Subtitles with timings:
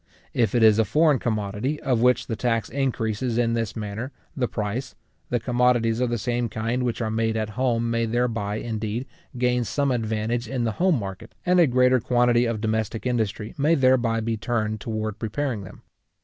[0.33, 4.47] If it is a foreign commodity of which the tax increases in this manner the
[4.47, 4.95] price,
[5.29, 9.05] the commodities of the same kind which are made at home may thereby, indeed,
[9.37, 13.75] gain some advantage in the home market, and a greater quantity of domestic industry may
[13.75, 15.83] thereby be turned toward preparing them.